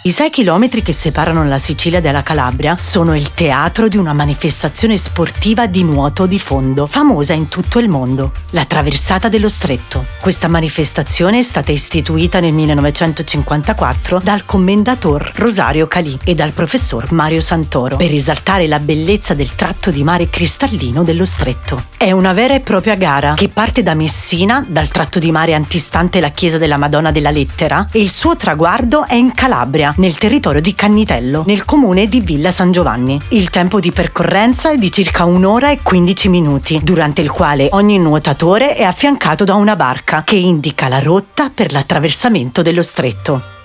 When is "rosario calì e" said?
15.34-16.36